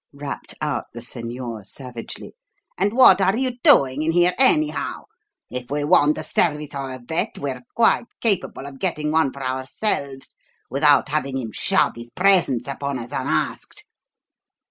rapped 0.13 0.55
out 0.61 0.85
the 0.93 0.99
"señor" 0.99 1.63
savagely. 1.63 2.33
"And 2.75 2.91
what 2.93 3.21
are 3.21 3.37
you 3.37 3.59
doing 3.63 4.01
in 4.01 4.13
here, 4.13 4.33
anyhow? 4.39 5.03
If 5.51 5.69
we 5.69 5.83
want 5.83 6.15
the 6.15 6.23
service 6.23 6.73
of 6.73 6.89
a 6.89 6.99
vet., 7.05 7.37
we're 7.37 7.61
quite 7.75 8.07
capable 8.19 8.65
of 8.65 8.79
getting 8.79 9.11
one 9.11 9.31
for 9.31 9.43
ourselves 9.43 10.33
without 10.71 11.09
having 11.09 11.37
him 11.37 11.51
shove 11.51 11.93
his 11.97 12.09
presence 12.09 12.67
upon 12.67 12.97
us 12.97 13.11
unasked." 13.11 13.83